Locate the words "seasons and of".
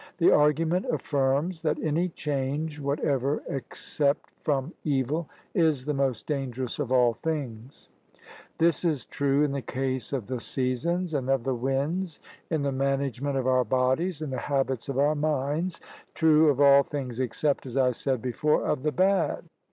10.39-11.43